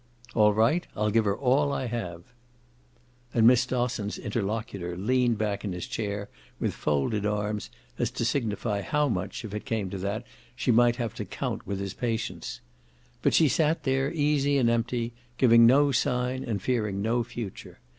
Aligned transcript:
"All 0.33 0.51
right: 0.51 0.87
I'll 0.97 1.11
give 1.11 1.25
her 1.25 1.37
all 1.37 1.71
I 1.71 1.85
have." 1.85 2.23
And 3.35 3.45
Miss 3.45 3.67
Dosson's 3.67 4.17
interlocutor 4.17 4.97
leaned 4.97 5.37
back 5.37 5.63
in 5.63 5.73
his 5.73 5.85
chair 5.85 6.27
with 6.59 6.73
folded 6.73 7.23
arms, 7.23 7.69
as 7.99 8.09
to 8.09 8.25
signify 8.25 8.81
how 8.81 9.07
much, 9.09 9.45
if 9.45 9.53
it 9.53 9.63
came 9.63 9.91
to 9.91 9.99
that, 9.99 10.25
she 10.55 10.71
might 10.71 10.95
have 10.95 11.13
to 11.13 11.23
count 11.25 11.67
with 11.67 11.79
his 11.79 11.93
patience. 11.93 12.61
But 13.21 13.35
she 13.35 13.47
sat 13.47 13.83
there 13.83 14.11
easy 14.11 14.57
and 14.57 14.71
empty, 14.71 15.13
giving 15.37 15.67
no 15.67 15.91
sign 15.91 16.43
and 16.45 16.59
fearing 16.63 17.03
no 17.03 17.23
future. 17.23 17.77